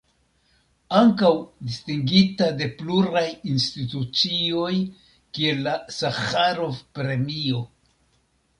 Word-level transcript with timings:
Ankaŭ 0.99 1.29
distingita 1.67 2.47
de 2.61 2.69
pluraj 2.79 3.23
institucioj 3.55 4.73
kiel 5.39 5.63
la 5.69 5.77
Saĥarov-Premio. 6.01 7.63